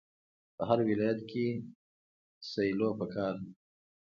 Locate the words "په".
0.55-0.63